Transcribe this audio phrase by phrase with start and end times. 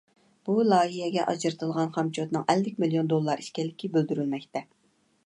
[0.47, 4.65] بۇ لايىھەگە ئاجرىتىلغان خامچوتنىڭ ئەللىك مىليون دوللار ئىكەنلىكى بىلدۈرۈلمەكتە.